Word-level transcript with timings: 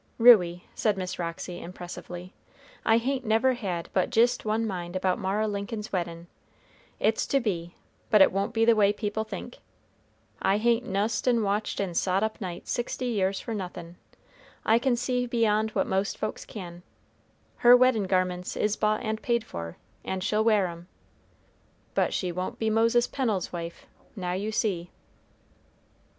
"Ruey," 0.17 0.65
said 0.73 0.97
Miss 0.97 1.19
Roxy 1.19 1.61
impressively, 1.61 2.33
"I 2.83 2.97
hain't 2.97 3.23
never 3.23 3.53
had 3.53 3.87
but 3.93 4.09
jist 4.09 4.45
one 4.45 4.65
mind 4.65 4.95
about 4.95 5.19
Mara 5.19 5.47
Lincoln's 5.47 5.91
weddin', 5.93 6.25
it's 6.99 7.27
to 7.27 7.39
be, 7.39 7.75
but 8.09 8.19
it 8.19 8.31
won't 8.31 8.51
be 8.51 8.65
the 8.65 8.75
way 8.75 8.91
people 8.91 9.23
think. 9.23 9.59
I 10.41 10.57
hain't 10.57 10.87
nussed 10.87 11.27
and 11.27 11.43
watched 11.43 11.79
and 11.79 11.95
sot 11.95 12.23
up 12.23 12.41
nights 12.41 12.71
sixty 12.71 13.05
years 13.05 13.39
for 13.39 13.53
nothin'. 13.53 13.95
I 14.65 14.79
can 14.79 14.95
see 14.95 15.27
beyond 15.27 15.69
what 15.75 15.85
most 15.85 16.17
folks 16.17 16.45
can, 16.45 16.81
her 17.57 17.77
weddin' 17.77 18.07
garments 18.07 18.57
is 18.57 18.75
bought 18.75 19.03
and 19.03 19.21
paid 19.21 19.43
for, 19.43 19.77
and 20.03 20.23
she'll 20.23 20.43
wear 20.43 20.65
'em, 20.65 20.87
but 21.93 22.11
she 22.11 22.31
won't 22.31 22.57
be 22.57 22.71
Moses 22.71 23.05
Pennel's 23.05 23.53
wife, 23.53 23.85
now 24.15 24.33
you 24.33 24.51
see." 24.51 24.89